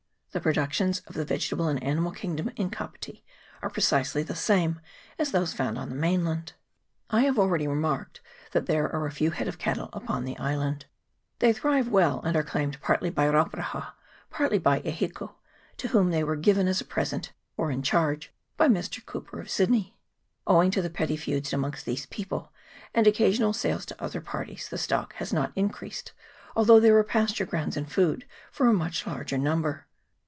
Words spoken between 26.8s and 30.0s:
are pasture grounds and food for a much larger number.